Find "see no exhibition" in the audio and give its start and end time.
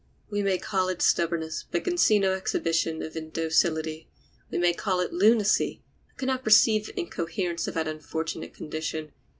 1.95-3.03